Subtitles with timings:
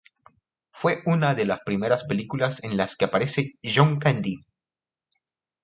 [0.71, 4.43] Fue una de las primeras películas en las que aparece John Candy.